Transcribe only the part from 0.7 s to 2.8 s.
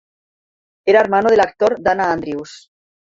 Era hermano del actor Dana Andrews.